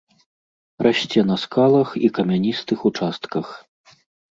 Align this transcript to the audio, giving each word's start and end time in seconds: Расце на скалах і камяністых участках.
Расце 0.87 1.21
на 1.31 1.35
скалах 1.43 1.93
і 2.09 2.11
камяністых 2.17 2.89
участках. 2.93 3.55